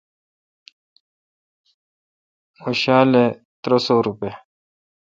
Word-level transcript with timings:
اوں 2.61 2.75
شالہ 2.81 3.25
ترہ 3.61 3.77
سوروپے° 3.85 4.31